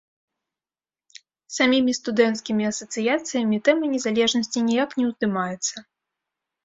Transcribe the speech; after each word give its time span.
Самімі 1.57 1.91
студэнцкімі 1.99 2.63
асацыяцыямі 2.71 3.57
тэма 3.69 3.85
незалежнасці 3.95 4.59
ніяк 4.71 4.89
не 5.01 5.05
ўздымаецца. 5.11 5.75